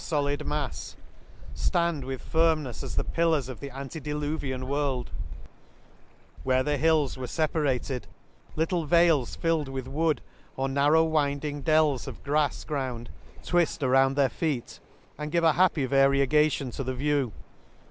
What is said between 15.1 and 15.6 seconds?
and give a